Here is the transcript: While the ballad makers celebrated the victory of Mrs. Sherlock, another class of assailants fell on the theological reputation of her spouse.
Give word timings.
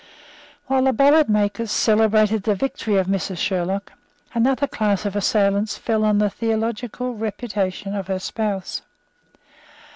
While 0.65 0.85
the 0.85 0.93
ballad 0.93 1.29
makers 1.29 1.69
celebrated 1.71 2.41
the 2.41 2.55
victory 2.55 2.95
of 2.95 3.05
Mrs. 3.05 3.37
Sherlock, 3.37 3.91
another 4.33 4.65
class 4.65 5.05
of 5.05 5.15
assailants 5.15 5.77
fell 5.77 6.03
on 6.03 6.17
the 6.17 6.27
theological 6.31 7.13
reputation 7.13 7.93
of 7.93 8.07
her 8.07 8.17
spouse. 8.17 8.81